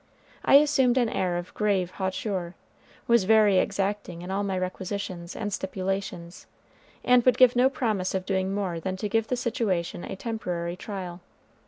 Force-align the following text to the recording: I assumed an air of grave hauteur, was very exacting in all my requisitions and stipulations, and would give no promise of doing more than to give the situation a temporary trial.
I 0.43 0.55
assumed 0.55 0.97
an 0.97 1.09
air 1.09 1.37
of 1.37 1.53
grave 1.53 1.91
hauteur, 1.91 2.55
was 3.05 3.25
very 3.25 3.59
exacting 3.59 4.23
in 4.23 4.31
all 4.31 4.41
my 4.41 4.57
requisitions 4.57 5.35
and 5.35 5.53
stipulations, 5.53 6.47
and 7.05 7.23
would 7.23 7.37
give 7.37 7.55
no 7.55 7.69
promise 7.69 8.15
of 8.15 8.25
doing 8.25 8.51
more 8.51 8.79
than 8.79 8.97
to 8.97 9.07
give 9.07 9.27
the 9.27 9.37
situation 9.37 10.03
a 10.03 10.15
temporary 10.15 10.75
trial. 10.75 11.21